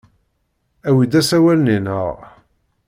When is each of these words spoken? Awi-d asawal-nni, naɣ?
Awi-d 0.87 1.13
asawal-nni, 1.19 1.77
naɣ? 1.85 2.15